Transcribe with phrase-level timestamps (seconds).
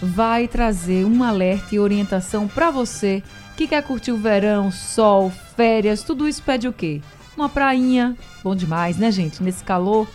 [0.00, 3.22] vai trazer um alerta e orientação para você
[3.56, 7.00] que quer curtir o verão, sol, férias, tudo isso pede o quê?
[7.36, 9.42] Uma prainha, bom demais, né, gente?
[9.42, 10.06] Nesse calor.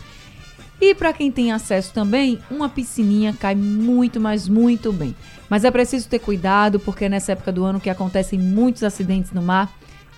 [0.80, 5.16] E para quem tem acesso também, uma piscininha cai muito, mas muito bem.
[5.50, 9.32] Mas é preciso ter cuidado porque é nessa época do ano que acontecem muitos acidentes
[9.32, 9.72] no mar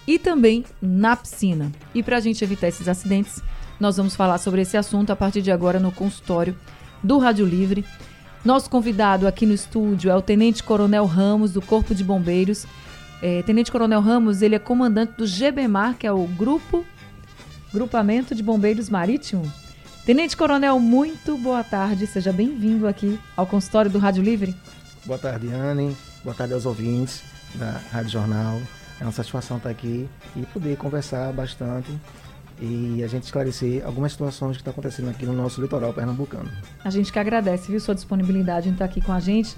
[0.07, 1.71] e também na piscina.
[1.93, 3.41] E para a gente evitar esses acidentes,
[3.79, 6.55] nós vamos falar sobre esse assunto a partir de agora no consultório
[7.03, 7.85] do Rádio Livre.
[8.45, 12.67] Nosso convidado aqui no estúdio é o Tenente Coronel Ramos, do Corpo de Bombeiros.
[13.19, 16.85] É, Tenente Coronel Ramos, ele é comandante do GBMAR, que é o Grupo
[17.73, 19.51] Grupamento de Bombeiros Marítimo.
[20.05, 22.05] Tenente Coronel, muito boa tarde.
[22.05, 24.55] Seja bem-vindo aqui ao consultório do Rádio Livre.
[25.05, 25.97] Boa tarde, Anne.
[26.23, 27.23] Boa tarde aos ouvintes
[27.55, 28.61] da Rádio Jornal.
[29.01, 31.91] É uma satisfação estar aqui e poder conversar bastante
[32.59, 36.49] e a gente esclarecer algumas situações que estão acontecendo aqui no nosso litoral pernambucano.
[36.83, 39.55] A gente que agradece, viu, sua disponibilidade em estar aqui com a gente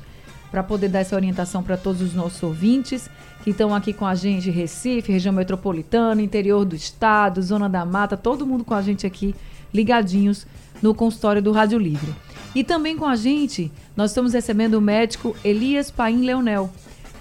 [0.49, 3.09] para poder dar essa orientação para todos os nossos ouvintes
[3.43, 8.17] que estão aqui com a gente, Recife, região metropolitana, interior do estado, zona da mata,
[8.17, 9.35] todo mundo com a gente aqui
[9.73, 10.47] ligadinhos
[10.81, 12.13] no consultório do Rádio Livre.
[12.55, 16.69] E também com a gente, nós estamos recebendo o médico Elias Paim Leonel.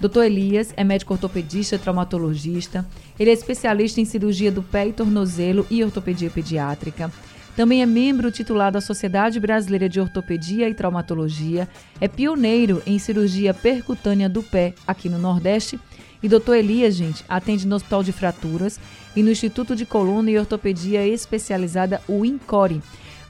[0.00, 2.86] Doutor Elias é médico ortopedista, traumatologista.
[3.18, 7.10] Ele é especialista em cirurgia do pé e tornozelo e ortopedia pediátrica.
[7.56, 11.66] Também é membro titular da Sociedade Brasileira de Ortopedia e Traumatologia.
[11.98, 15.80] É pioneiro em cirurgia percutânea do pé aqui no Nordeste.
[16.22, 18.78] E doutor Elias, gente, atende no Hospital de Fraturas
[19.14, 22.82] e no Instituto de Coluna e Ortopedia Especializada, o INCORE.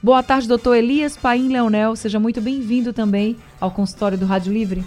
[0.03, 1.95] Boa tarde, doutor Elias Paim Leonel.
[1.95, 4.83] Seja muito bem-vindo também ao consultório do Rádio Livre.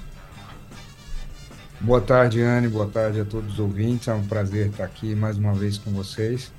[1.83, 2.69] Boa tarde, Anne.
[2.69, 4.07] Boa tarde a todos os ouvintes.
[4.07, 6.53] É um prazer estar aqui mais uma vez com vocês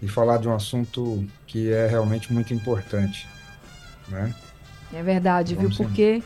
[0.00, 3.28] e falar de um assunto que é realmente muito importante,
[4.08, 4.34] né?
[4.90, 5.86] É verdade, Vamos viu?
[5.86, 6.22] Porque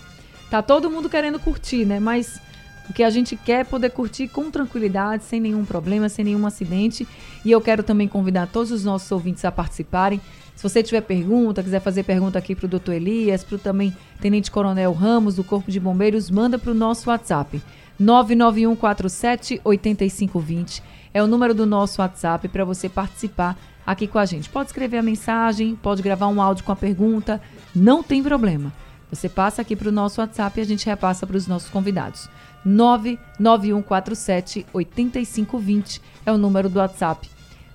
[0.48, 1.98] tá todo mundo querendo curtir, né?
[1.98, 2.40] Mas
[2.88, 6.46] o que a gente quer é poder curtir com tranquilidade, sem nenhum problema, sem nenhum
[6.46, 7.08] acidente.
[7.44, 10.20] E eu quero também convidar todos os nossos ouvintes a participarem.
[10.54, 13.94] Se você tiver pergunta, quiser fazer pergunta aqui para o doutor Elias, para o também
[14.20, 17.60] Tenente Coronel Ramos, do Corpo de Bombeiros, manda para o nosso WhatsApp.
[17.98, 20.82] 99147 8520
[21.12, 24.48] é o número do nosso WhatsApp para você participar aqui com a gente.
[24.48, 27.40] Pode escrever a mensagem, pode gravar um áudio com a pergunta,
[27.74, 28.72] não tem problema.
[29.10, 32.28] Você passa aqui para o nosso WhatsApp e a gente repassa para os nossos convidados.
[32.64, 37.28] 99147 8520 é o número do WhatsApp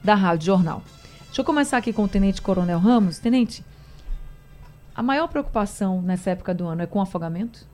[0.04, 0.84] da Rádio Jornal.
[1.26, 3.18] Deixa eu começar aqui com o Tenente Coronel Ramos.
[3.18, 3.66] Tenente,
[4.96, 7.66] a maior preocupação nessa época do ano é com afogamento?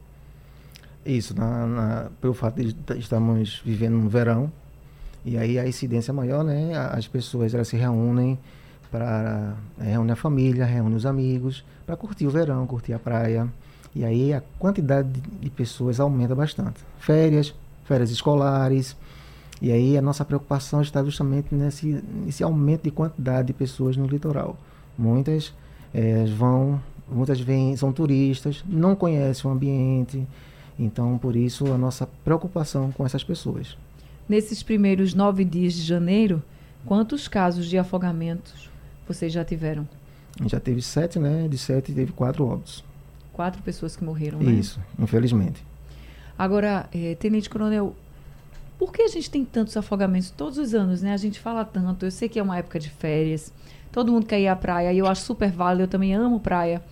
[1.04, 4.52] Isso, na, na, pelo fato de estarmos vivendo no verão,
[5.24, 6.76] e aí a incidência maior, né?
[6.92, 8.38] As pessoas elas se reúnem
[8.90, 13.48] para é, reúne a família, reúne os amigos para curtir o verão, curtir a praia.
[13.94, 15.08] E aí a quantidade
[15.40, 16.80] de pessoas aumenta bastante.
[16.98, 18.96] Férias, férias escolares.
[19.60, 24.06] E aí a nossa preocupação está justamente nesse, nesse aumento de quantidade de pessoas no
[24.06, 24.56] litoral.
[24.96, 25.52] Muitas
[25.92, 26.80] é, vão,
[27.10, 30.26] muitas vêm, são turistas, não conhecem o ambiente,
[30.84, 33.76] então, por isso, a nossa preocupação com essas pessoas.
[34.28, 36.42] Nesses primeiros nove dias de janeiro,
[36.86, 38.70] quantos casos de afogamentos
[39.06, 39.86] vocês já tiveram?
[40.46, 41.48] Já teve sete, né?
[41.48, 42.84] De sete, teve quatro óbitos.
[43.32, 44.52] Quatro pessoas que morreram, né?
[44.52, 45.64] Isso, infelizmente.
[46.38, 47.94] Agora, eh, Tenente Coronel,
[48.78, 51.12] por que a gente tem tantos afogamentos todos os anos, né?
[51.12, 53.52] A gente fala tanto, eu sei que é uma época de férias,
[53.92, 56.82] todo mundo quer ir à praia, e eu acho super válido, eu também amo praia,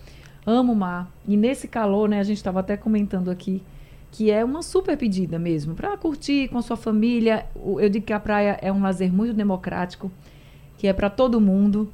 [0.45, 1.11] amo mar.
[1.27, 3.63] E nesse calor, né, a gente estava até comentando aqui,
[4.11, 7.45] que é uma super pedida mesmo, para curtir com a sua família.
[7.55, 10.11] Eu digo que a praia é um lazer muito democrático,
[10.77, 11.91] que é para todo mundo.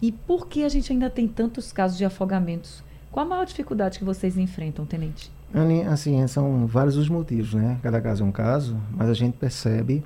[0.00, 2.82] E por que a gente ainda tem tantos casos de afogamentos?
[3.10, 5.30] Qual a maior dificuldade que vocês enfrentam, tenente?
[5.90, 7.78] Assim, são vários os motivos, né?
[7.82, 10.02] Cada caso é um caso, mas a gente percebe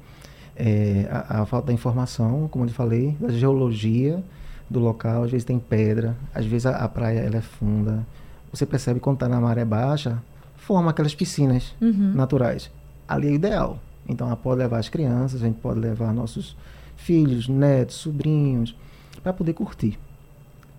[0.56, 4.25] é, a, a, falta da informação, como eu falei, da geologia
[4.70, 5.25] do local.
[5.25, 8.06] Às vezes tem pedra, às vezes a, a praia ela é funda.
[8.50, 10.23] Você percebe quando está na maré baixa,
[10.64, 12.12] forma aquelas piscinas uhum.
[12.14, 12.70] naturais.
[13.06, 13.78] Ali é ideal.
[14.08, 16.56] Então, ela pode levar as crianças, a gente pode levar nossos
[16.96, 18.76] filhos, netos, sobrinhos,
[19.22, 19.99] para poder curtir.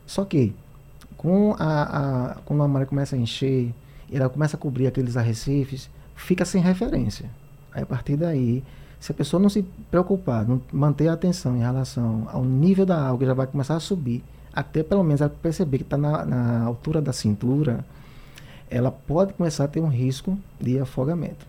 [0.05, 0.53] Só que,
[1.17, 3.73] com a, a, quando a maré começa a encher,
[4.11, 7.29] ela começa a cobrir aqueles arrecifes, fica sem referência.
[7.73, 8.63] Aí, a partir daí,
[8.99, 12.99] se a pessoa não se preocupar, não manter a atenção em relação ao nível da
[12.99, 14.23] água, que já vai começar a subir,
[14.53, 17.85] até pelo menos ela perceber que está na, na altura da cintura,
[18.69, 21.45] ela pode começar a ter um risco de afogamento.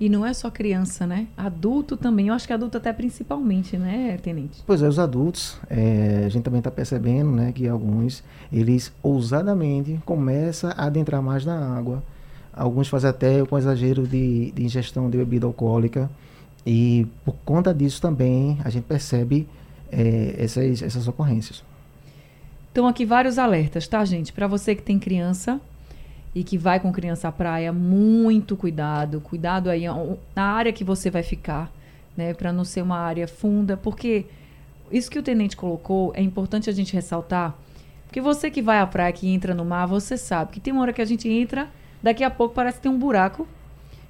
[0.00, 1.26] E não é só criança, né?
[1.36, 2.28] Adulto também.
[2.28, 4.62] Eu acho que adulto até principalmente, né, Tenente?
[4.64, 9.98] Pois é, os adultos, é, a gente também está percebendo, né, que alguns, eles ousadamente
[10.04, 12.00] começam a adentrar mais na água.
[12.52, 16.08] Alguns fazem até com exagero de, de ingestão de bebida alcoólica.
[16.64, 19.48] E por conta disso também a gente percebe
[19.90, 21.64] é, essas, essas ocorrências.
[22.70, 24.32] Então aqui vários alertas, tá, gente?
[24.32, 25.60] Para você que tem criança,
[26.34, 29.84] e que vai com criança à praia, muito cuidado, cuidado aí
[30.34, 31.72] na área que você vai ficar,
[32.16, 34.26] né, para não ser uma área funda, porque
[34.90, 37.54] isso que o tenente colocou é importante a gente ressaltar,
[38.06, 40.82] porque você que vai à praia, que entra no mar, você sabe que tem uma
[40.82, 41.68] hora que a gente entra,
[42.02, 43.46] daqui a pouco parece que tem um buraco,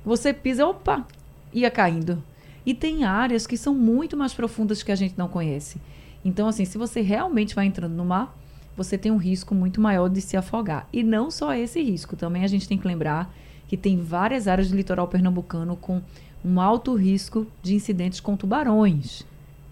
[0.04, 1.04] você pisa, opa,
[1.52, 2.22] ia caindo.
[2.64, 5.80] E tem áreas que são muito mais profundas que a gente não conhece.
[6.24, 8.37] Então, assim, se você realmente vai entrando no mar,
[8.78, 10.88] você tem um risco muito maior de se afogar.
[10.92, 13.34] E não só esse risco, também a gente tem que lembrar
[13.66, 16.00] que tem várias áreas do litoral pernambucano com
[16.44, 19.26] um alto risco de incidentes com tubarões.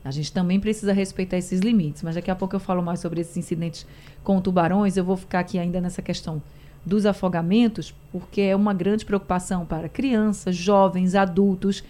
[0.05, 3.21] A gente também precisa respeitar esses limites, mas daqui a pouco eu falo mais sobre
[3.21, 3.87] esses incidentes
[4.25, 4.97] com tubarões.
[4.97, 6.43] Eu vou ficar aqui ainda nessa questão
[6.85, 11.83] dos afogamentos, porque é uma grande preocupação para crianças, jovens, adultos.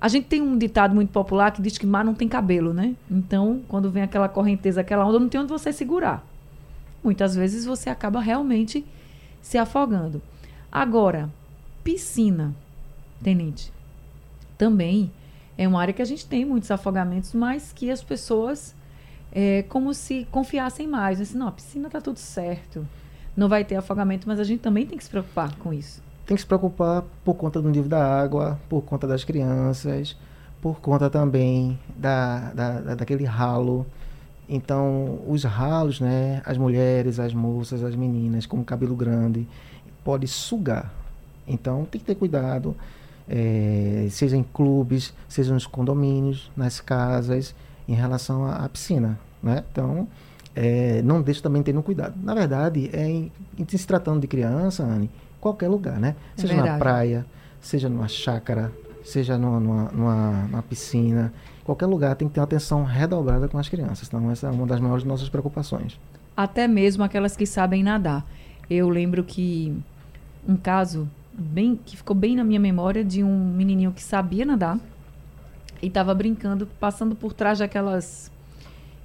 [0.00, 2.94] A gente tem um ditado muito popular que diz que mar não tem cabelo, né?
[3.10, 6.24] Então, quando vem aquela correnteza, aquela onda, não tem onde você segurar
[7.02, 8.84] muitas vezes você acaba realmente
[9.40, 10.20] se afogando.
[10.70, 11.30] Agora,
[11.82, 12.54] piscina,
[13.22, 13.72] tenente,
[14.56, 15.10] também
[15.56, 18.74] é uma área que a gente tem muitos afogamentos, mas que as pessoas
[19.32, 21.20] é como se confiassem mais.
[21.20, 22.86] Assim, não, a piscina está tudo certo,
[23.36, 26.02] não vai ter afogamento, mas a gente também tem que se preocupar com isso.
[26.28, 30.16] Tem que se preocupar por conta do nível da água, por conta das crianças,
[30.62, 33.84] por conta também da, da, da daquele ralo
[34.48, 39.46] então, os ralos, né, as mulheres, as moças, as meninas com cabelo grande,
[40.02, 40.90] pode sugar.
[41.46, 42.74] Então, tem que ter cuidado,
[43.28, 47.54] é, seja em clubes, seja nos condomínios, nas casas,
[47.86, 49.62] em relação à, à piscina, né?
[49.70, 50.08] Então,
[50.56, 52.14] é, não deixe também tendo cuidado.
[52.22, 55.10] Na verdade, é em, em, se tratando de criança, Anne,
[55.40, 56.14] qualquer lugar, né?
[56.36, 57.26] É seja na praia,
[57.60, 58.72] seja numa chácara,
[59.04, 61.32] seja numa, numa, numa, numa piscina,
[61.64, 64.08] qualquer lugar tem que ter uma atenção redobrada com as crianças.
[64.08, 65.98] Então, essa é uma das maiores nossas preocupações.
[66.36, 68.24] Até mesmo aquelas que sabem nadar.
[68.70, 69.76] Eu lembro que
[70.46, 74.78] um caso bem que ficou bem na minha memória de um menininho que sabia nadar
[75.80, 78.30] e estava brincando, passando por trás daquelas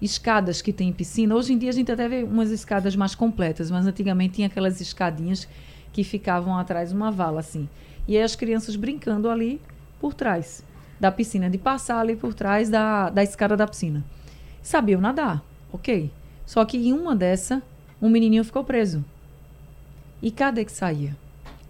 [0.01, 1.35] escadas que tem em piscina.
[1.35, 4.81] Hoje em dia a gente até vê umas escadas mais completas, mas antigamente tinha aquelas
[4.81, 5.47] escadinhas
[5.93, 7.69] que ficavam atrás de uma vala assim.
[8.07, 9.61] E aí as crianças brincando ali
[9.99, 10.63] por trás
[10.99, 14.03] da piscina, de passar ali por trás da, da escada da piscina.
[14.61, 16.11] Sabiam nadar, ok.
[16.45, 17.61] Só que em uma dessa,
[18.01, 19.03] um menininho ficou preso.
[20.21, 21.15] E cadê que saía?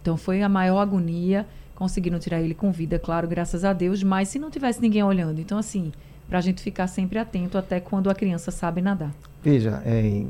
[0.02, 1.48] Então foi a maior agonia.
[1.76, 4.04] Conseguiram tirar ele com vida, claro, graças a Deus.
[4.04, 5.92] Mas se não tivesse ninguém olhando, então assim,
[6.34, 9.14] para a gente ficar sempre atento até quando a criança sabe nadar.
[9.44, 10.26] Veja, é,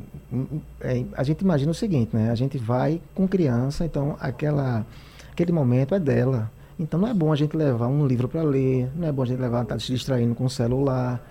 [0.81, 2.29] é, a gente imagina o seguinte, né?
[2.29, 4.85] A gente vai com criança, então aquela,
[5.31, 6.51] aquele momento é dela.
[6.77, 9.25] Então não é bom a gente levar um livro para ler, não é bom a
[9.25, 11.25] gente levar estar tá se distraindo com o celular.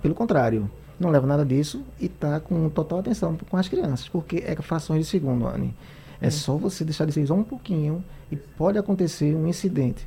[0.00, 4.44] Pelo contrário, não leva nada disso e está com total atenção com as crianças, porque
[4.46, 5.74] é frações de segundo, Anne.
[6.20, 10.06] É, é só você deixar de ser só um pouquinho e pode acontecer um incidente.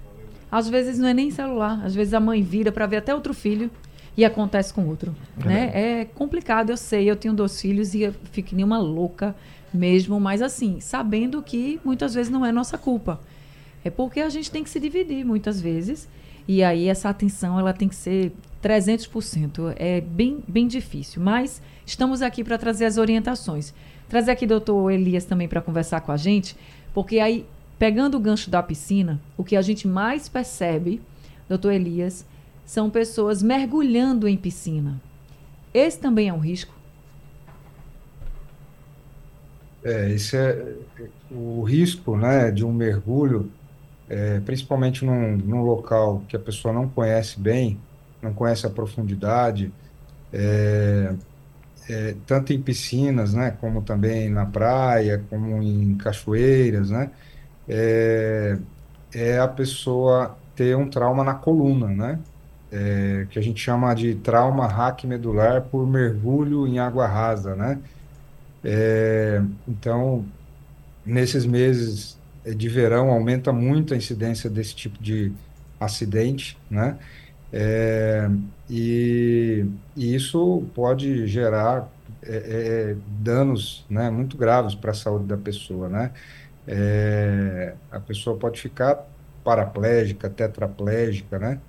[0.50, 3.34] Às vezes não é nem celular, às vezes a mãe vira para ver até outro
[3.34, 3.70] filho
[4.18, 5.72] e acontece com outro, é né?
[5.74, 9.36] É complicado, eu sei, eu tenho dois filhos e eu fico nem uma louca
[9.72, 13.22] mesmo, mas assim, sabendo que muitas vezes não é nossa culpa.
[13.86, 16.10] É porque a gente tem que se dividir muitas vezes.
[16.48, 18.32] E aí essa atenção ela tem que ser
[18.64, 19.74] 300%.
[19.78, 21.22] É bem, bem difícil.
[21.22, 23.74] Mas estamos aqui para trazer as orientações.
[24.10, 26.56] Trazer aqui o doutor Elias também para conversar com a gente,
[26.94, 27.46] porque aí,
[27.78, 31.02] pegando o gancho da piscina, o que a gente mais percebe,
[31.48, 32.26] doutor Elias,
[32.68, 35.02] são pessoas mergulhando em piscina.
[35.74, 36.76] Esse também é um risco?
[39.84, 40.76] É, esse é
[41.32, 43.50] o risco né, de um mergulho
[44.10, 47.80] é, principalmente num, num, local que a pessoa não conhece bem,
[48.22, 49.72] não conhece a profundidade,
[50.32, 51.14] é,
[51.90, 57.12] é, tanto em piscinas, né, como também na praia, como em cachoeiras, né,
[57.68, 58.58] é,
[59.14, 62.20] é a pessoa ter um trauma na coluna, né,
[62.72, 67.80] é, que a gente chama de trauma raquimedular por mergulho em água rasa, né,
[68.64, 70.26] é, então,
[71.06, 75.32] nesses meses de verão aumenta muito a incidência desse tipo de
[75.80, 76.98] acidente, né?
[77.52, 78.30] É,
[78.70, 81.90] e, e, isso pode gerar
[82.22, 86.12] é, é, danos né, muito graves para a saúde da pessoa, né?
[86.68, 89.08] É, a pessoa pode ficar
[89.44, 91.62] paraplégica, tetraplégica, né?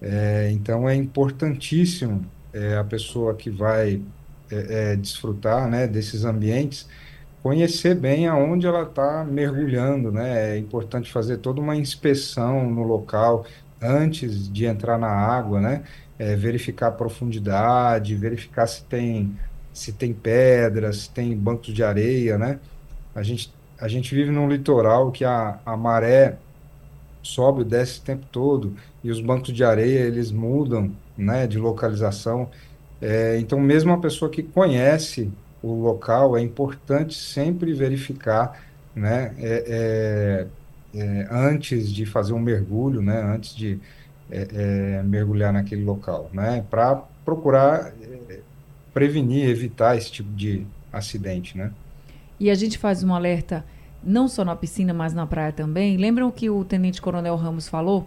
[0.00, 4.02] É, então é importantíssimo é, a pessoa que vai
[4.98, 6.88] desfrutar né, desses ambientes
[7.42, 10.54] conhecer bem aonde ela está mergulhando, né?
[10.54, 13.46] É importante fazer toda uma inspeção no local
[13.80, 15.84] antes de entrar na água, né?
[16.18, 19.38] É, verificar a profundidade, verificar se tem
[19.72, 22.60] se tem pedras, se tem bancos de areia, né?
[23.14, 26.38] A gente a gente vive num litoral que a, a maré
[27.28, 31.46] sobe e desce o tempo todo e os bancos de areia eles mudam, né?
[31.46, 32.48] De localização.
[33.00, 35.30] É, então mesmo a pessoa que conhece
[35.62, 38.60] o local, é importante sempre verificar,
[38.94, 40.46] né, é,
[40.94, 43.78] é, é, antes de fazer um mergulho, né, antes de
[44.30, 47.92] é, é, mergulhar naquele local, né, para procurar
[48.94, 51.72] prevenir, evitar esse tipo de acidente, né.
[52.40, 53.64] E a gente faz um alerta
[54.08, 55.96] não só na piscina, mas na praia também.
[55.96, 58.06] Lembram que o Tenente Coronel Ramos falou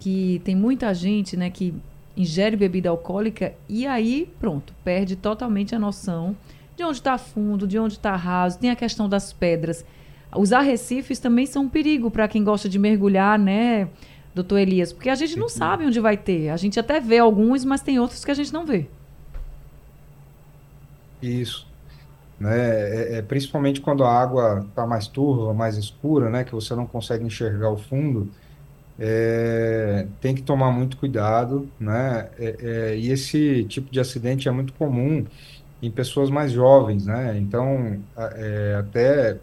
[0.00, 1.74] que tem muita gente, né, que
[2.16, 6.36] ingere bebida alcoólica e aí, pronto, perde totalmente a noção
[6.76, 9.84] de onde está fundo, de onde está raso, tem a questão das pedras.
[10.36, 13.88] Os arrecifes também são um perigo para quem gosta de mergulhar, né,
[14.34, 14.92] doutor Elias?
[14.92, 16.50] Porque a gente não sabe onde vai ter.
[16.50, 18.86] A gente até vê alguns, mas tem outros que a gente não vê.
[21.22, 21.67] Isso.
[22.38, 22.56] Né?
[22.56, 26.86] É, é, principalmente quando a água está mais turva, mais escura, né, que você não
[26.86, 28.30] consegue enxergar o fundo,
[28.98, 32.28] é, tem que tomar muito cuidado, né?
[32.38, 35.24] É, é e esse tipo de acidente é muito comum
[35.80, 37.38] em pessoas mais jovens, né?
[37.38, 39.38] Então, é, até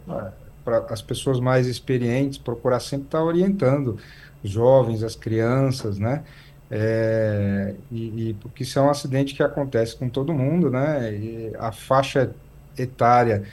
[0.64, 3.98] para as pessoas mais experientes, procurar sempre estar tá orientando
[4.44, 6.22] os jovens, as crianças, né?
[6.70, 11.14] É, e, e, porque isso é um acidente que acontece com todo mundo, né?
[11.14, 12.34] E a faixa
[12.78, 13.44] etária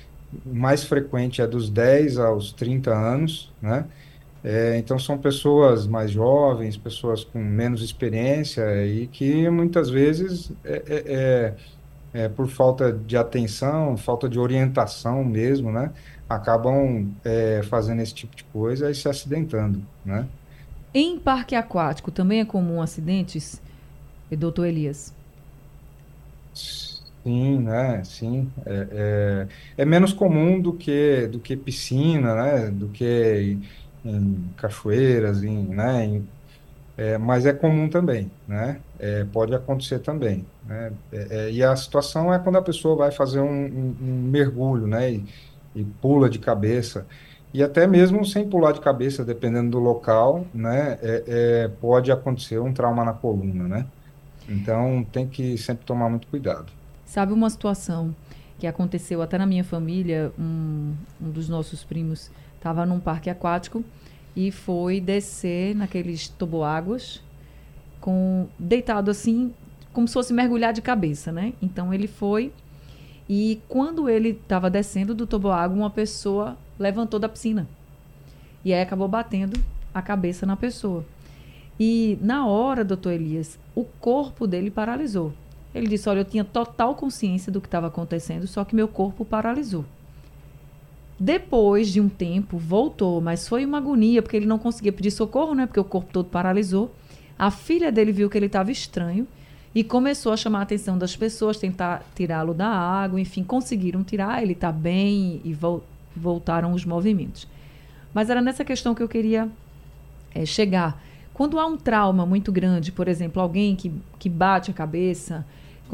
[0.46, 3.86] mais frequente é dos 10 aos 30 anos, né?
[4.44, 10.84] É, então são pessoas mais jovens, pessoas com menos experiência e que muitas vezes é,
[10.86, 11.54] é, é
[12.14, 15.92] é, por falta de atenção, falta de orientação mesmo, né?
[16.30, 20.28] Acabam é, fazendo esse tipo de coisa e se acidentando, né?
[20.94, 23.60] Em parque aquático também é comum acidentes,
[24.32, 25.14] doutor Elias?
[27.24, 28.04] Sim, né?
[28.04, 28.52] Sim.
[28.66, 28.88] É,
[29.78, 32.70] é, é, menos comum do que, do que piscina, né?
[32.70, 33.06] Do que
[34.04, 36.06] em, em cachoeiras, em, né?
[36.06, 36.28] Em,
[36.98, 38.82] é, mas é comum também, né?
[39.00, 40.46] É, pode acontecer também.
[40.66, 40.92] Né?
[41.14, 44.86] É, é, e a situação é quando a pessoa vai fazer um, um, um mergulho,
[44.86, 45.12] né?
[45.14, 45.26] E,
[45.76, 47.08] e, pula de cabeça.
[47.54, 50.98] E até mesmo sem pular de cabeça, dependendo do local, né?
[51.80, 53.88] Pode acontecer um trauma na coluna, né?
[54.50, 56.72] Então tem que sempre tomar muito cuidado.
[57.14, 58.16] Sabe uma situação
[58.58, 60.34] que aconteceu até na minha família?
[60.36, 63.86] Um, um dos nossos primos estava num parque aquático
[64.36, 67.22] e foi descer naqueles toboáguas
[68.02, 69.54] com deitado assim
[69.94, 71.54] como se fosse mergulhar de cabeça, né?
[71.62, 72.52] Então ele foi
[73.30, 77.68] e quando ele estava descendo do toboágua, uma pessoa levantou da piscina.
[78.66, 81.06] E aí acabou batendo a cabeça na pessoa.
[81.80, 85.32] E na hora, doutor Elias, o corpo dele paralisou.
[85.74, 89.26] Ele disse: Olha, eu tinha total consciência do que estava acontecendo, só que meu corpo
[89.26, 89.86] paralisou.
[91.20, 95.54] Depois de um tempo, voltou, mas foi uma agonia, porque ele não conseguia pedir socorro,
[95.56, 95.66] né?
[95.66, 96.94] Porque o corpo todo paralisou.
[97.38, 99.28] A filha dele viu que ele estava estranho
[99.76, 104.44] e começou a chamar a atenção das pessoas, tentar tirá-lo da água, enfim, conseguiram tirar,
[104.44, 105.84] ele está bem e vo
[106.16, 107.48] voltaram os movimentos.
[108.14, 109.50] Mas era nessa questão que eu queria
[110.36, 111.02] é, chegar.
[111.34, 115.44] Quando há um trauma muito grande, por exemplo, alguém que, que bate a cabeça,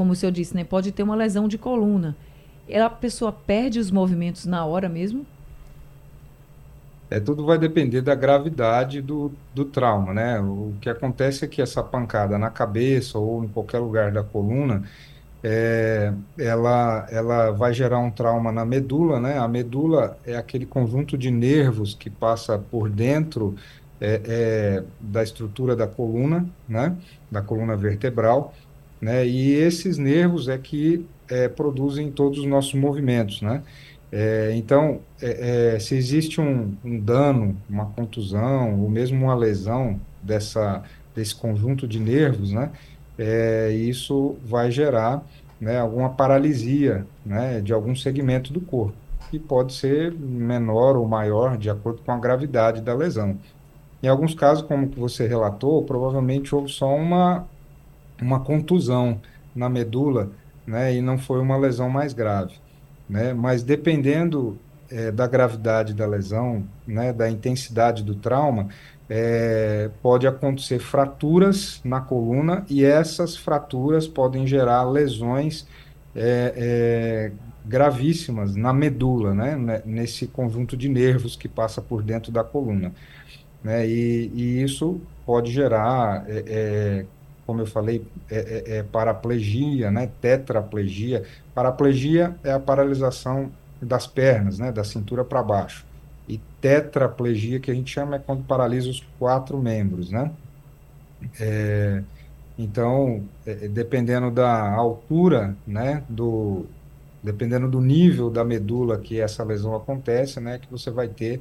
[0.00, 2.16] como o senhor disse, né, pode ter uma lesão de coluna.
[2.74, 5.26] A pessoa perde os movimentos na hora mesmo?
[7.10, 10.40] É, tudo vai depender da gravidade do, do trauma, né?
[10.40, 14.84] O que acontece é que essa pancada na cabeça ou em qualquer lugar da coluna,
[15.44, 19.36] é, ela, ela vai gerar um trauma na medula, né?
[19.36, 23.54] A medula é aquele conjunto de nervos que passa por dentro
[24.00, 26.96] é, é, da estrutura da coluna, né?
[27.30, 28.54] Da coluna vertebral,
[29.00, 29.26] né?
[29.26, 33.62] E esses nervos é que é, produzem todos os nossos movimentos, né?
[34.12, 40.00] É, então, é, é, se existe um, um, dano, uma contusão, ou mesmo uma lesão
[40.20, 40.82] dessa,
[41.14, 42.70] desse conjunto de nervos, né,
[43.16, 45.24] é, isso vai gerar
[45.60, 48.94] né, alguma paralisia né, de algum segmento do corpo.
[49.30, 53.38] que pode ser menor ou maior de acordo com a gravidade da lesão.
[54.02, 57.46] Em alguns casos, como que você relatou, provavelmente houve só uma,
[58.20, 59.20] uma contusão
[59.54, 60.30] na medula,
[60.66, 62.54] né, e não foi uma lesão mais grave,
[63.08, 63.32] né?
[63.32, 64.58] Mas dependendo
[64.90, 68.68] é, da gravidade da lesão, né, da intensidade do trauma,
[69.08, 75.66] é, pode acontecer fraturas na coluna e essas fraturas podem gerar lesões
[76.14, 77.32] é,
[77.64, 82.92] gravíssimas na medula, né, né, nesse conjunto de nervos que passa por dentro da coluna.
[83.62, 86.24] Né, e, e isso pode gerar,
[87.50, 91.24] como eu falei, é, paraplegia, né, tetraplegia.
[91.52, 93.50] Paraplegia é a paralisação
[93.82, 95.84] das pernas, né, da cintura para baixo.
[96.28, 100.30] E tetraplegia, que a gente chama é quando paralisa os quatro membros, né?
[101.40, 102.04] É,
[102.56, 106.66] então, é, dependendo da altura, né, do,
[107.20, 111.40] dependendo do nível da medula que essa lesão acontece, né, que você vai ter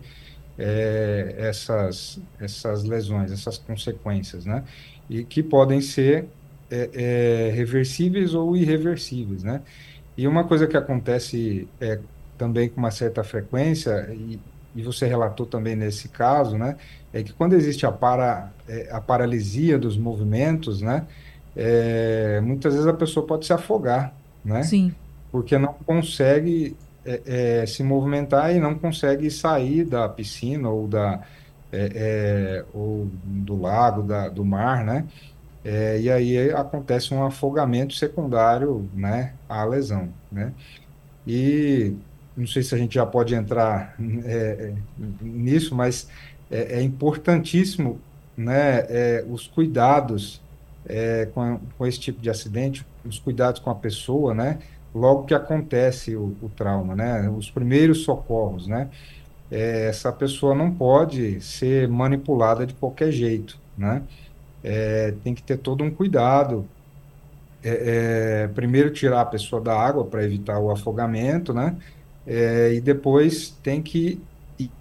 [0.59, 4.63] é, essas, essas lesões, essas consequências, né?
[5.09, 6.27] E que podem ser
[6.69, 9.61] é, é, reversíveis ou irreversíveis, né?
[10.17, 11.99] E uma coisa que acontece é,
[12.37, 14.39] também com uma certa frequência, e,
[14.75, 16.75] e você relatou também nesse caso, né,
[17.13, 21.05] é que quando existe a, para, é, a paralisia dos movimentos, né,
[21.55, 24.13] é, muitas vezes a pessoa pode se afogar,
[24.43, 24.63] né?
[24.63, 24.93] Sim.
[25.31, 26.75] Porque não consegue
[27.25, 31.21] é, é se movimentar e não consegue sair da piscina ou da
[31.71, 35.05] é, é, ou do lago, da, do mar, né?
[36.01, 40.51] e aí acontece um afogamento secundário, né, à lesão, né?
[41.27, 41.93] E
[42.39, 44.73] não sei se a gente já pode entrar é, é,
[45.21, 46.07] nisso, mas
[46.49, 47.99] é, é importantíssimo
[48.35, 50.41] né, é, os cuidados
[50.87, 54.59] é, com, com, esse tipo de acidente, os cuidados com a pessoa, né,
[54.93, 58.89] logo que acontece o, o trauma, né, os primeiros socorros, né,
[59.51, 64.03] é, essa pessoa não pode ser manipulada de qualquer jeito, né,
[65.23, 66.69] tem que ter todo um cuidado,
[68.55, 71.77] primeiro tirar a pessoa da água para evitar o afogamento, né,
[72.25, 74.21] é, e depois tem que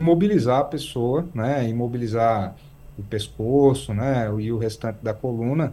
[0.01, 2.57] imobilizar a pessoa, né, imobilizar
[2.97, 5.73] o pescoço, né, e o restante da coluna,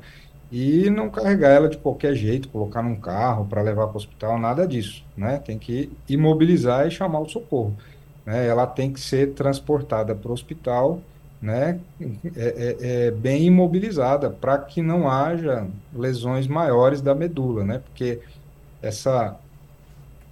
[0.52, 4.38] e não carregar ela de qualquer jeito, colocar num carro para levar para o hospital,
[4.38, 7.76] nada disso, né, tem que imobilizar e chamar o socorro,
[8.26, 11.02] né, ela tem que ser transportada para o hospital,
[11.42, 11.80] né,
[12.36, 18.20] é, é, é bem imobilizada, para que não haja lesões maiores da medula, né, porque
[18.82, 19.36] essa,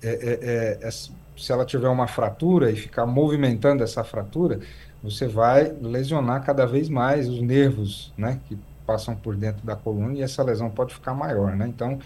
[0.01, 4.59] é, é, é essa se ela tiver uma fratura e ficar movimentando essa fratura,
[5.01, 10.13] você vai lesionar cada vez mais os nervos, né, que passam por dentro da coluna
[10.13, 11.67] e essa lesão pode ficar maior, né?
[11.67, 11.99] Então,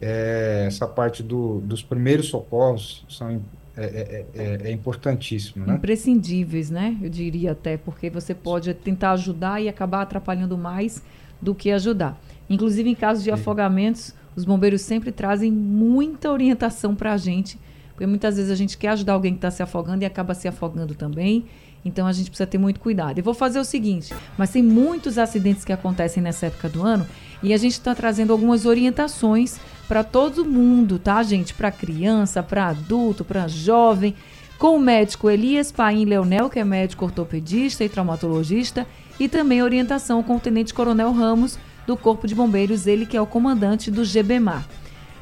[0.00, 3.40] é, essa parte do, dos primeiros socorros são
[3.76, 5.74] é, é, é, é importantíssimo, né?
[5.74, 6.96] Imprescindíveis, né?
[7.02, 11.02] Eu diria até, porque você pode tentar ajudar e acabar atrapalhando mais
[11.40, 12.20] do que ajudar.
[12.48, 17.58] Inclusive, em casos de afogamentos, os bombeiros sempre trazem muita orientação para a gente
[18.02, 20.48] porque muitas vezes a gente quer ajudar alguém que está se afogando e acaba se
[20.48, 21.44] afogando também.
[21.84, 23.18] Então a gente precisa ter muito cuidado.
[23.18, 27.06] E vou fazer o seguinte: mas tem muitos acidentes que acontecem nessa época do ano
[27.42, 31.52] e a gente está trazendo algumas orientações para todo mundo, tá, gente?
[31.52, 34.14] Para criança, para adulto, para jovem,
[34.58, 38.86] com o médico Elias Paim Leonel, que é médico ortopedista e traumatologista,
[39.18, 43.20] e também orientação com o Tenente Coronel Ramos, do Corpo de Bombeiros, ele que é
[43.20, 44.64] o comandante do GBMAR.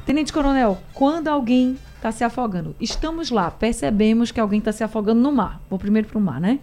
[0.05, 2.75] Tenente Coronel, quando alguém está se afogando.
[2.81, 5.61] Estamos lá, percebemos que alguém está se afogando no mar.
[5.69, 6.59] Vou primeiro para o mar, né?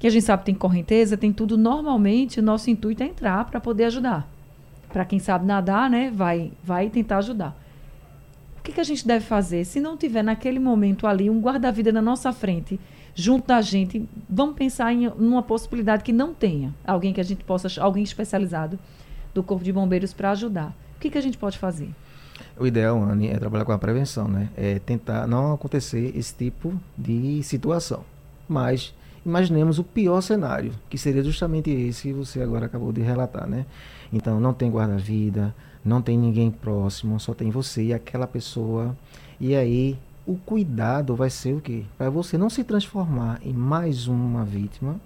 [0.00, 1.56] Que a gente sabe que tem correnteza, tem tudo.
[1.56, 4.28] Normalmente, o nosso intuito é entrar para poder ajudar.
[4.92, 6.10] Para quem sabe nadar, né?
[6.10, 7.56] Vai, vai tentar ajudar.
[8.58, 9.64] O que, que a gente deve fazer?
[9.64, 12.78] Se não tiver naquele momento ali um guarda-vida na nossa frente,
[13.14, 17.44] junto da gente, vamos pensar em uma possibilidade que não tenha alguém que a gente
[17.44, 18.78] possa, alguém especializado
[19.32, 20.74] do Corpo de Bombeiros para ajudar.
[20.96, 21.90] O que, que a gente pode fazer?
[22.58, 24.50] O ideal, Anne, é trabalhar com a prevenção, né?
[24.56, 28.04] É tentar não acontecer esse tipo de situação.
[28.48, 33.46] Mas imaginemos o pior cenário, que seria justamente esse que você agora acabou de relatar,
[33.46, 33.66] né?
[34.12, 38.96] Então, não tem guarda-vida, não tem ninguém próximo, só tem você e aquela pessoa.
[39.38, 41.84] E aí, o cuidado vai ser o quê?
[41.96, 45.00] Para você não se transformar em mais uma vítima.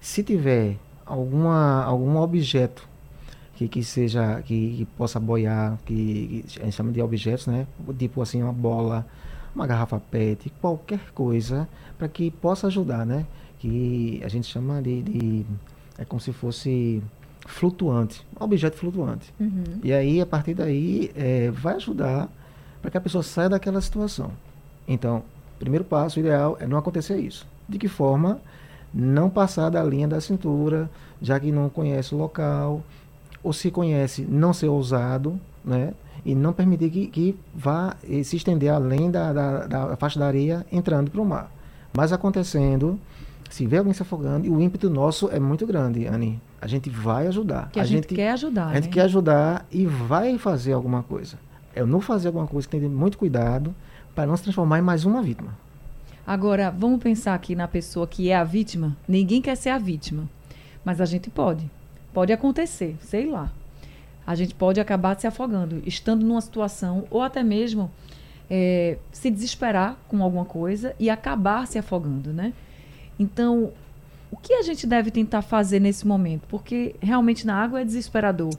[0.00, 2.88] Se tiver alguma, algum objeto
[3.56, 7.66] que, que seja, que, que possa boiar, que, que, a gente chama de objetos, né?
[7.98, 9.06] Tipo assim, uma bola,
[9.54, 13.26] uma garrafa PET, qualquer coisa para que possa ajudar, né?
[13.58, 15.46] Que a gente chama de, de
[15.98, 17.02] é como se fosse
[17.46, 19.32] flutuante, objeto flutuante.
[19.40, 19.80] Uhum.
[19.82, 22.28] E aí, a partir daí, é, vai ajudar
[22.82, 24.30] para que a pessoa saia daquela situação.
[24.86, 25.24] Então,
[25.58, 27.46] Primeiro passo ideal é não acontecer isso.
[27.68, 28.40] De que forma?
[28.92, 30.88] Não passar da linha da cintura,
[31.20, 32.82] já que não conhece o local,
[33.46, 35.94] ou se conhece, não ser ousado, né?
[36.24, 40.66] E não permitir que, que vá se estender além da, da, da faixa da areia
[40.72, 41.48] entrando para o mar.
[41.96, 42.98] Mas acontecendo,
[43.48, 46.42] se vê alguém se afogando, e o ímpeto nosso é muito grande, Anne.
[46.60, 47.70] A gente vai ajudar.
[47.70, 48.66] Que a, a gente, gente, quer ajudar.
[48.66, 48.92] A gente né?
[48.92, 51.38] quer ajudar e vai fazer alguma coisa.
[51.72, 53.72] É não fazer alguma coisa que tem que ter muito cuidado
[54.12, 55.56] para não se transformar em mais uma vítima.
[56.26, 58.96] Agora, vamos pensar aqui na pessoa que é a vítima.
[59.06, 60.28] Ninguém quer ser a vítima.
[60.84, 61.70] Mas a gente pode.
[62.16, 63.52] Pode acontecer, sei lá.
[64.26, 67.90] A gente pode acabar se afogando, estando numa situação, ou até mesmo
[68.48, 72.54] é, se desesperar com alguma coisa e acabar se afogando, né?
[73.18, 73.70] Então,
[74.30, 76.46] o que a gente deve tentar fazer nesse momento?
[76.48, 78.54] Porque realmente na água é desesperador.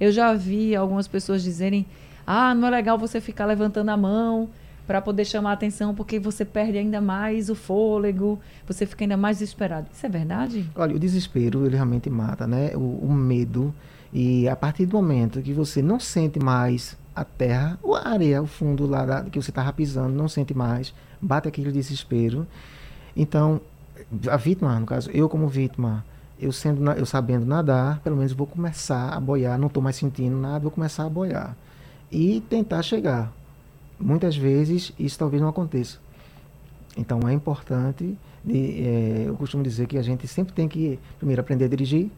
[0.00, 1.84] Eu já vi algumas pessoas dizerem:
[2.26, 4.48] ah, não é legal você ficar levantando a mão
[4.86, 9.16] para poder chamar a atenção, porque você perde ainda mais o fôlego, você fica ainda
[9.16, 9.86] mais desesperado.
[9.92, 10.68] Isso é verdade?
[10.74, 12.72] Olha, o desespero, ele realmente mata, né?
[12.74, 13.74] O, o medo.
[14.12, 18.46] E a partir do momento que você não sente mais a terra, a areia, o
[18.46, 22.46] fundo lá da, que você estava pisando, não sente mais, bate aquele desespero.
[23.16, 23.60] Então,
[24.28, 26.04] a vítima, no caso, eu como vítima,
[26.38, 30.36] eu sendo eu sabendo nadar, pelo menos vou começar a boiar, não estou mais sentindo
[30.36, 31.56] nada, vou começar a boiar
[32.10, 33.32] e tentar chegar.
[34.02, 35.98] Muitas vezes isso talvez não aconteça.
[36.96, 41.40] Então é importante, de, é, eu costumo dizer que a gente sempre tem que primeiro
[41.40, 42.10] aprender a dirigir,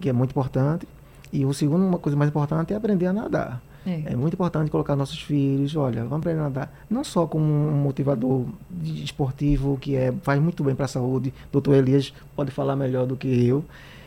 [0.00, 0.86] que é muito importante,
[1.32, 3.62] e o segundo, uma coisa mais importante é aprender a nadar.
[3.86, 4.12] É.
[4.12, 4.16] é.
[4.16, 8.46] muito importante colocar nossos filhos, olha, vamos aprender a nadar, não só como um motivador
[8.82, 13.14] esportivo que é, faz muito bem para a saúde, doutor Elias pode falar melhor do
[13.14, 13.62] que eu,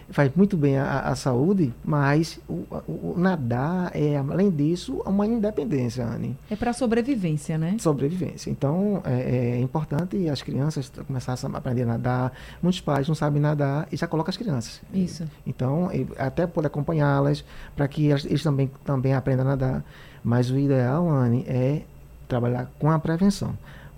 [0.10, 2.54] faz muito bem à, saúde, mas o,
[2.88, 6.38] o, o, nadar é, além disso, uma independência, Anne.
[6.50, 7.76] É para sobrevivência, né?
[7.80, 8.50] Sobrevivência.
[8.50, 12.32] Então, é, é, importante as crianças começarem a aprender a nadar.
[12.62, 14.82] Muitos pais não sabem nadar e já colocam as crianças.
[14.93, 15.26] Isso.
[15.46, 17.43] Então, até poder acompanhá-las
[17.76, 19.84] para que eles também, também aprendam a nadar.
[20.24, 21.82] Mas o ideal, Anne, é
[22.28, 23.56] trabalhar com a prevenção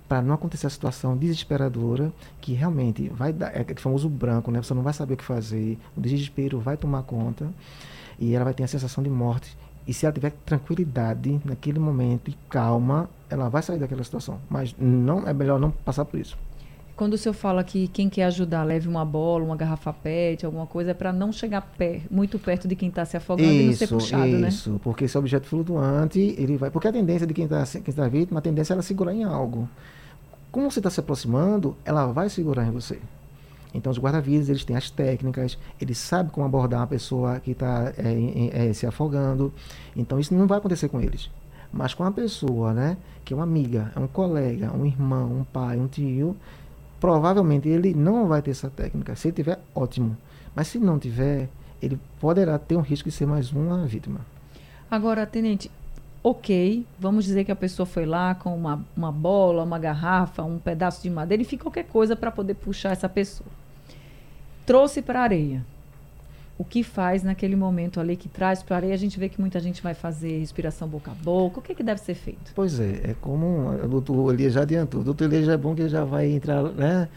[0.09, 4.61] para não acontecer a situação desesperadora que realmente vai dar, é aquele famoso branco, né?
[4.61, 7.47] Você não vai saber o que fazer, o desespero vai tomar conta
[8.17, 9.55] e ela vai ter a sensação de morte.
[9.87, 14.39] E se ela tiver tranquilidade naquele momento e calma, ela vai sair daquela situação.
[14.49, 16.37] Mas não é melhor não passar por isso.
[16.95, 20.67] Quando o senhor fala que quem quer ajudar leve uma bola, uma garrafa PET, alguma
[20.67, 23.67] coisa, é para não chegar pé, muito perto de quem está se afogando isso, e
[23.67, 24.47] não ser puxado, isso, né?
[24.49, 26.69] Isso, porque esse objeto flutuante, ele vai.
[26.69, 29.23] Porque a tendência de quem está quem tá vítima, a tendência é ela segurar em
[29.23, 29.69] algo.
[30.51, 32.99] Como você está se aproximando, ela vai segurar em você.
[33.73, 37.93] Então, os guarda-vidas, eles têm as técnicas, eles sabem como abordar uma pessoa que está
[37.97, 39.53] é, é, se afogando.
[39.95, 41.29] Então, isso não vai acontecer com eles.
[41.71, 45.43] Mas com uma pessoa, né, que é uma amiga, é um colega, um irmão, um
[45.43, 46.35] pai, um tio,
[46.99, 49.15] provavelmente ele não vai ter essa técnica.
[49.15, 50.17] Se ele tiver, ótimo.
[50.55, 51.47] Mas se não tiver,
[51.79, 54.21] ele poderá ter um risco de ser mais uma vítima.
[54.89, 55.69] Agora, tenente,
[56.23, 60.59] ok, vamos dizer que a pessoa foi lá com uma, uma bola, uma garrafa, um
[60.59, 63.49] pedaço de madeira, enfim, qualquer coisa para poder puxar essa pessoa.
[64.65, 65.65] Trouxe para a areia.
[66.57, 68.93] O que faz naquele momento ali que traz para a areia?
[68.93, 71.59] A gente vê que muita gente vai fazer respiração boca a boca.
[71.59, 72.51] O que, que deve ser feito?
[72.53, 74.99] Pois é, é como o doutor Elias já adiantou.
[74.99, 77.07] O doutor Elias já é bom que ele já vai entrar, né?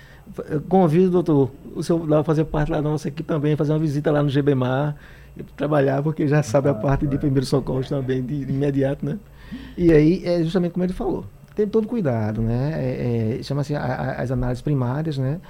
[0.69, 4.11] convido, doutor, o senhor lá fazer parte lá da nossa equipe também, fazer uma visita
[4.11, 4.97] lá no GBMAR
[5.57, 9.19] trabalhar, porque já sabe a parte de primeiro socorro também, de, de, imediato, né?
[9.77, 12.73] E aí, é justamente como ele falou, tem todo cuidado, né?
[12.75, 15.41] É, é, Chama-se as análises primárias, né?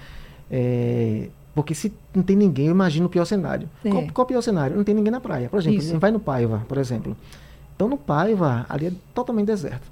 [0.51, 3.69] É, porque se não tem ninguém, eu imagino o pior cenário.
[3.85, 3.91] É.
[3.91, 4.77] Qual, qual, o pior cenário?
[4.77, 5.49] Não tem ninguém na praia.
[5.49, 5.99] Por exemplo, Isso.
[5.99, 7.17] vai no Paiva, por exemplo.
[7.75, 9.91] Então, no Paiva, ali é totalmente deserto.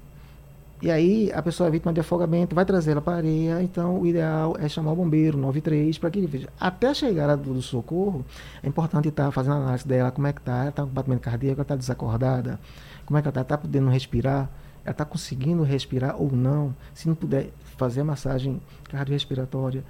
[0.83, 4.01] E aí a pessoa é vítima de afogamento, vai trazer ela para a areia, então
[4.01, 6.49] o ideal é chamar o bombeiro 93 para que ele veja.
[6.59, 8.25] Até a chegada do, do socorro,
[8.63, 10.89] é importante estar tá fazendo a análise dela, como é que está, ela está com
[10.89, 12.59] batimento cardíaco, ela está desacordada,
[13.05, 14.49] como é que ela está, está podendo respirar,
[14.83, 19.85] ela está conseguindo respirar ou não, se não puder fazer a massagem cardiorrespiratória,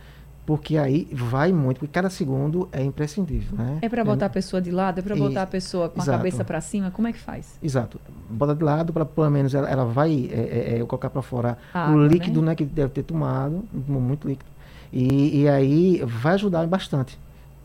[0.51, 3.79] porque aí vai muito, porque cada segundo é imprescindível, né?
[3.83, 6.11] É para botar é, a pessoa de lado, é para botar a pessoa com exato.
[6.11, 7.57] a cabeça para cima, como é que faz?
[7.63, 11.23] Exato, bota de lado para pelo menos ela, ela vai é, é, é colocar para
[11.23, 12.49] fora a o água, líquido, né?
[12.49, 12.55] né?
[12.57, 14.51] que deve ter tomado, muito líquido,
[14.93, 17.17] e, e aí vai ajudar bastante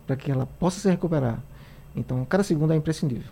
[0.06, 1.40] para que ela possa se recuperar.
[1.96, 3.32] Então, cada segundo é imprescindível.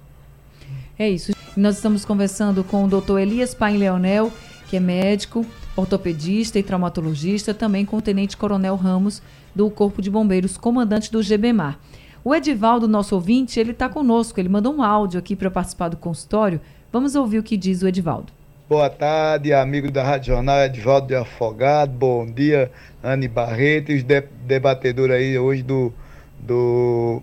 [0.97, 1.31] É isso.
[1.55, 3.19] Nós estamos conversando com o Dr.
[3.19, 4.33] Elias Paim Leonel,
[4.67, 9.21] que é médico, ortopedista e traumatologista, também com o Tenente Coronel Ramos,
[9.55, 11.79] do Corpo de Bombeiros, comandante do GBMAR.
[12.23, 15.97] O Edivaldo, nosso ouvinte, ele está conosco, ele mandou um áudio aqui para participar do
[15.97, 16.61] consultório.
[16.91, 18.31] Vamos ouvir o que diz o Edivaldo.
[18.69, 21.91] Boa tarde, amigo da Rádio Jornal Edvaldo de Afogado.
[21.91, 22.71] Bom dia,
[23.03, 25.93] Anne Barreto e os de debatedores aí hoje do,
[26.39, 27.21] do,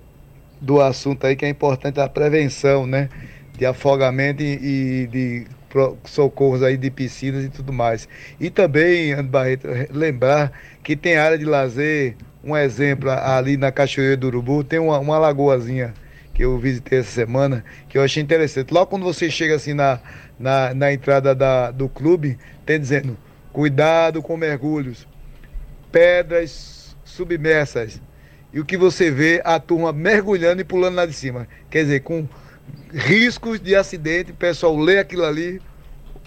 [0.61, 3.09] do assunto aí que é importante a prevenção, né?
[3.57, 5.47] De afogamento e, e de
[6.05, 8.09] socorros aí de piscinas e tudo mais.
[8.39, 10.53] E também, Anne Barreto, lembrar
[10.83, 15.19] que tem área de lazer, um exemplo ali na Cachoeira do Urubu, tem uma, uma
[15.19, 15.95] lagoazinha
[16.35, 18.73] que eu visitei essa semana, que eu achei interessante.
[18.73, 20.01] Logo quando você chega assim na,
[20.39, 23.17] na, na entrada da, do clube, tem dizendo,
[23.53, 25.07] cuidado com mergulhos,
[25.93, 28.01] pedras submersas.
[28.53, 31.47] E o que você vê, a turma mergulhando e pulando lá de cima.
[31.69, 32.27] Quer dizer, com
[32.93, 35.61] riscos de acidente, o pessoal lê aquilo ali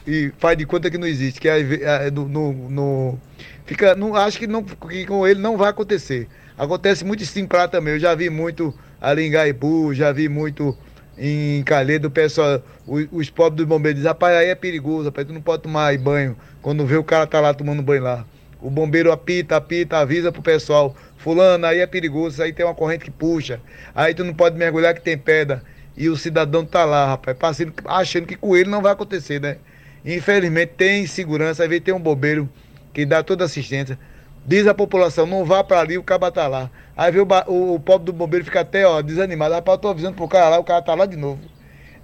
[0.06, 1.40] e faz de conta que não existe.
[1.40, 3.20] Que é, no, no, no,
[3.66, 6.28] fica, não, acho que, não, que com ele não vai acontecer.
[6.58, 7.94] Acontece muito em Praia também.
[7.94, 10.78] Eu já vi muito ali em Gaibu, já vi muito
[11.18, 15.28] em Calheiro, o pessoal, os, os pobres dos bombeiros dizem, rapaz, aí é perigoso, rapaz,
[15.28, 18.26] tu não pode tomar banho quando vê o cara tá lá tomando banho lá.
[18.62, 23.06] O bombeiro apita, apita, avisa pro pessoal, fulano, aí é perigoso, aí tem uma corrente
[23.06, 23.60] que puxa,
[23.94, 25.62] aí tu não pode mergulhar que tem pedra.
[25.96, 29.58] E o cidadão tá lá, rapaz, passando, achando que com ele não vai acontecer, né?
[30.06, 32.50] Infelizmente tem segurança, às vezes tem um bombeiro
[32.94, 33.98] que dá toda assistência.
[34.46, 36.70] Diz a população, não vá para ali, o caba tá lá.
[36.98, 39.54] Aí vê o, o, o, pobre do bombeiro fica até ó, desanimado.
[39.54, 41.40] Rapaz, eu tô avisando pro cara lá, o cara tá lá de novo.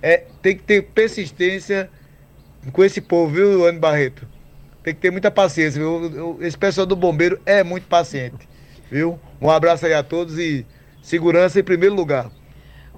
[0.02, 1.90] É, tem que ter persistência
[2.72, 4.26] com esse povo, viu, Anne Barreto?
[4.82, 6.38] Tem que ter muita paciência, viu?
[6.42, 8.48] Esse pessoal do bombeiro é muito paciente,
[8.90, 9.20] viu?
[9.42, 10.66] Um abraço aí a todos e
[11.02, 12.32] segurança em primeiro lugar.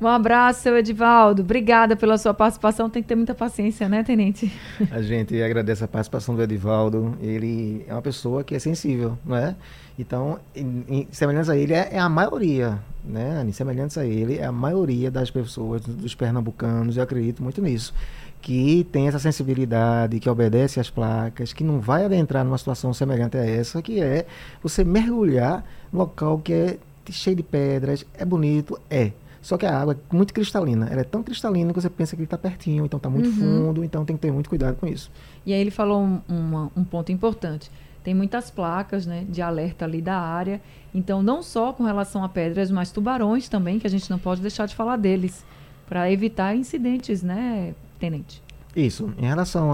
[0.01, 1.43] Um abraço, seu Edivaldo.
[1.43, 2.89] Obrigada pela sua participação.
[2.89, 4.51] Tem que ter muita paciência, né, Tenente?
[4.89, 7.15] A gente agradece a participação do Edivaldo.
[7.21, 9.55] Ele é uma pessoa que é sensível, não é?
[9.99, 13.53] Então, em, em, semelhantes a ele, é, é, a maioria, né, Anny?
[13.53, 17.93] Semelhantes a ele, é a maioria das pessoas, dos pernambucanos, eu acredito muito nisso,
[18.41, 23.37] que tem essa sensibilidade, que obedece às placas, que não vai adentrar numa situação semelhante
[23.37, 24.25] a essa, que é
[24.63, 26.77] você mergulhar no local que é
[27.11, 29.11] cheio de pedras, é bonito, é
[29.41, 30.88] só que a água é muito cristalina.
[30.89, 33.36] Ela é tão cristalina que você pensa que ele está pertinho, então está muito uhum.
[33.36, 35.12] fundo, então tem que ter muito cuidado com isso.
[35.45, 37.71] E aí ele falou um, uma, um ponto importante.
[38.04, 40.62] Tem muitas placas né, de alerta ali da área.
[40.93, 44.41] Então, não só com relação a pedras, mas tubarões também, que a gente não pode
[44.41, 45.43] deixar de falar deles,
[45.88, 48.41] para evitar incidentes, né, Tenente?
[48.75, 49.13] Isso.
[49.17, 49.71] Em relação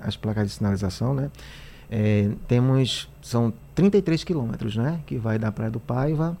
[0.00, 1.30] às placas de sinalização, né,
[1.90, 6.36] é, temos, são 33 quilômetros, né, que vai da Praia do Paiva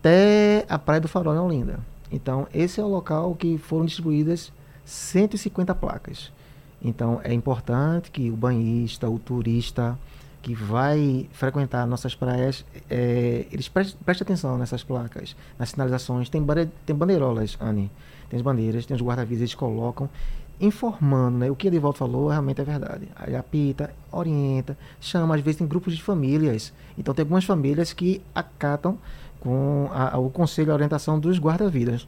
[0.00, 1.78] até a Praia do Farol em Olinda.
[2.10, 4.50] Então, esse é o local que foram distribuídas
[4.84, 6.32] 150 placas.
[6.82, 9.98] Então, é importante que o banhista, o turista
[10.42, 16.30] que vai frequentar nossas praias, é, eles prestem preste atenção nessas placas, nas sinalizações.
[16.30, 16.42] Tem,
[16.86, 17.90] tem bandeirolas, Anne.
[18.30, 20.08] Tem as bandeiras, tem os guarda-vidas, eles colocam
[20.58, 21.50] informando, né?
[21.50, 23.08] O que Edivaldo falou realmente é verdade.
[23.16, 26.72] Aí apita, orienta, chama, às vezes tem grupos de famílias.
[26.96, 28.98] Então tem algumas famílias que acatam
[29.40, 32.06] com a, o conselho e a orientação dos guarda-vidas.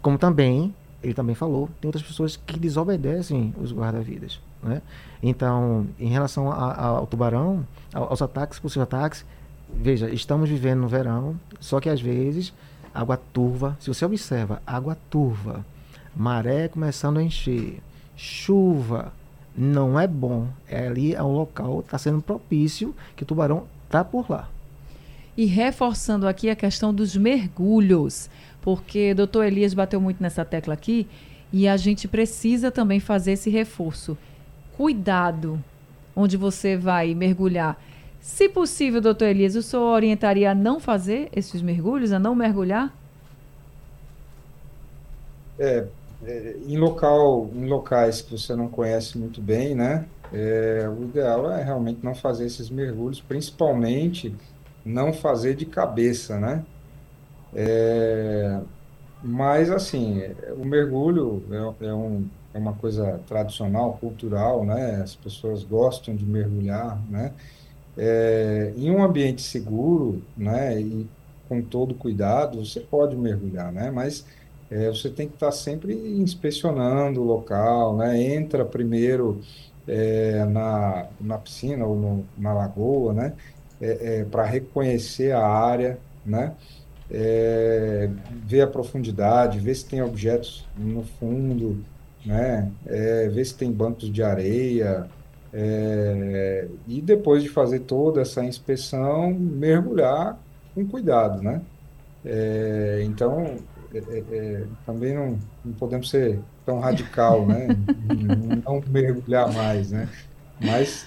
[0.00, 4.40] Como também, ele também falou, tem outras pessoas que desobedecem os guarda-vidas.
[4.62, 4.80] Né?
[5.22, 9.24] Então, em relação a, a, ao tubarão, aos ataques, possíveis ataques,
[9.72, 12.52] veja, estamos vivendo no verão, só que às vezes
[12.94, 15.64] água turva, se você observa, água turva,
[16.14, 17.80] maré começando a encher,
[18.16, 19.12] chuva,
[19.56, 20.48] não é bom.
[20.68, 24.48] É ali é um local, está sendo propício que o tubarão está por lá.
[25.36, 28.28] E reforçando aqui a questão dos mergulhos,
[28.60, 31.08] porque o doutor Elias bateu muito nessa tecla aqui
[31.52, 34.16] e a gente precisa também fazer esse reforço.
[34.76, 35.62] Cuidado
[36.14, 37.82] onde você vai mergulhar.
[38.20, 42.96] Se possível, doutor Elias, o senhor orientaria a não fazer esses mergulhos, a não mergulhar?
[45.58, 45.86] É,
[46.24, 50.06] é, em local, em locais que você não conhece muito bem, né?
[50.32, 54.34] É, o ideal é realmente não fazer esses mergulhos, principalmente
[54.84, 56.66] não fazer de cabeça, né?
[57.54, 58.60] É,
[59.22, 60.20] mas, assim,
[60.56, 61.44] o mergulho
[61.80, 64.96] é, é, um, é uma coisa tradicional, cultural, né?
[65.02, 67.34] As pessoas gostam de mergulhar, né?
[67.96, 70.80] É, em um ambiente seguro, né?
[70.80, 71.10] E
[71.48, 73.90] com todo cuidado, você pode mergulhar, né?
[73.90, 74.26] Mas
[74.70, 78.20] é, você tem que estar sempre inspecionando o local, né?
[78.22, 79.42] Entra primeiro
[79.86, 83.36] é, na, na piscina ou no, na lagoa, né?
[83.82, 86.54] É, é, para reconhecer a área, né?
[87.10, 88.08] É,
[88.46, 91.84] ver a profundidade, ver se tem objetos no fundo,
[92.24, 92.70] né?
[92.86, 95.10] É, ver se tem bancos de areia,
[95.52, 100.38] é, e depois de fazer toda essa inspeção, mergulhar
[100.74, 101.60] com cuidado, né?
[102.24, 103.56] É, então,
[104.86, 107.66] também não, não podemos ser tão radical, né?
[108.64, 110.08] não mergulhar mais, né?
[110.60, 111.04] Mas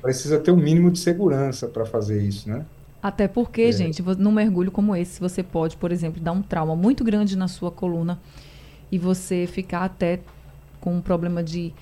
[0.00, 2.64] precisa ter um mínimo de segurança para fazer isso, né?
[3.02, 3.72] Até porque, é.
[3.72, 7.46] gente, num mergulho como esse, você pode, por exemplo, dar um trauma muito grande na
[7.46, 8.18] sua coluna
[8.90, 10.20] e você ficar até
[10.80, 11.72] com um problema de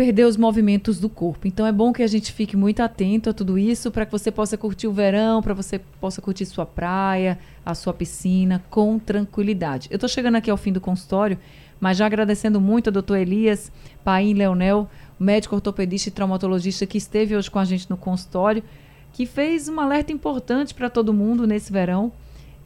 [0.00, 1.46] perder os movimentos do corpo.
[1.46, 4.30] Então é bom que a gente fique muito atento a tudo isso para que você
[4.30, 9.88] possa curtir o verão, para você possa curtir sua praia, a sua piscina com tranquilidade.
[9.90, 11.36] Eu estou chegando aqui ao fim do consultório,
[11.78, 13.70] mas já agradecendo muito ao doutor Elias
[14.02, 18.64] Paim Leonel, médico ortopedista e traumatologista que esteve hoje com a gente no consultório,
[19.12, 22.10] que fez um alerta importante para todo mundo nesse verão.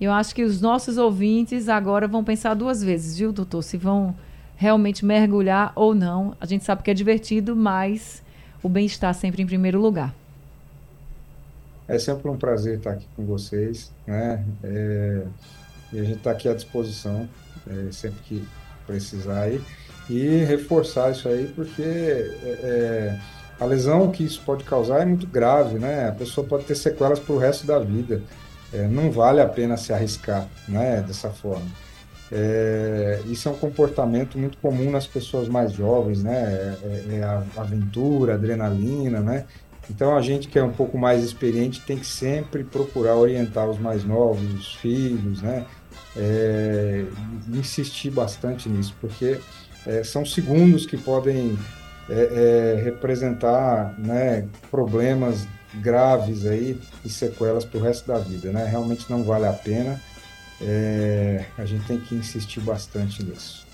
[0.01, 3.63] Eu acho que os nossos ouvintes agora vão pensar duas vezes, viu, doutor?
[3.63, 4.15] Se vão
[4.57, 6.37] realmente mergulhar ou não.
[6.41, 8.23] A gente sabe que é divertido, mas
[8.63, 10.15] o bem-estar sempre em primeiro lugar.
[11.87, 14.43] É sempre um prazer estar aqui com vocês, né?
[14.63, 15.23] É,
[15.93, 17.29] e a gente está aqui à disposição,
[17.69, 18.49] é, sempre que
[18.87, 19.61] precisar aí.
[20.09, 23.21] E reforçar isso aí, porque é, é,
[23.61, 26.09] a lesão que isso pode causar é muito grave, né?
[26.09, 28.23] A pessoa pode ter sequelas para o resto da vida.
[28.73, 31.03] É, não vale a pena se arriscar, né?
[31.03, 31.67] Dessa forma.
[32.33, 36.33] É, isso é um comportamento muito comum nas pessoas mais jovens, né?
[36.33, 39.45] É, é, é a aventura, adrenalina, né?
[39.91, 43.79] Então a gente que é um pouco mais experiente tem que sempre procurar orientar os
[43.79, 45.67] mais novos, os filhos, né?
[46.17, 47.05] É,
[47.53, 49.39] insistir bastante nisso, porque
[49.87, 51.59] é, são segundos que podem
[52.09, 58.65] é, representar né, problemas graves aí e sequelas para o resto da vida, né?
[58.65, 60.01] Realmente não vale a pena
[60.61, 63.65] é, a gente tem que insistir bastante nisso.